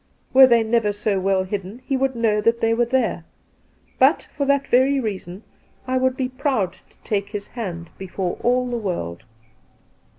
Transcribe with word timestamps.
Were 0.33 0.47
they 0.47 0.63
never 0.63 0.91
so 0.91 1.21
weU 1.21 1.45
hidden, 1.45 1.83
he 1.85 1.95
would 1.95 2.15
know 2.15 2.41
that 2.41 2.59
they 2.59 2.73
were 2.73 2.87
there. 2.87 3.23
But, 3.99 4.23
for 4.31 4.45
that 4.47 4.65
very 4.65 4.99
reason, 4.99 5.43
I 5.85 5.99
would 5.99 6.17
be 6.17 6.29
proud 6.29 6.73
to 6.73 6.97
take 7.03 7.29
his 7.29 7.49
hand 7.49 7.91
before 7.99 8.37
ajl 8.37 8.71
the 8.71 8.77
world.' 8.77 9.25